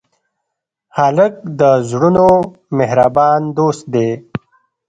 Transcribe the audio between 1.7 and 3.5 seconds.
زړونو مهربان